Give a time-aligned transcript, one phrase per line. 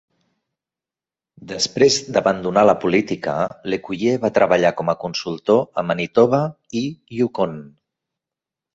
[1.51, 3.37] Després d'abandonar la política,
[3.75, 6.45] Lecuyer va treballar com a consultor a Manitoba
[6.85, 6.87] i
[7.21, 7.59] Yukon.